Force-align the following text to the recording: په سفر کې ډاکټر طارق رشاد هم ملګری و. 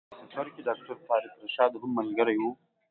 په 0.17 0.25
سفر 0.31 0.47
کې 0.53 0.61
ډاکټر 0.67 0.89
طارق 1.07 1.33
رشاد 1.43 1.71
هم 1.81 1.91
ملګری 1.99 2.37
و. 2.39 2.43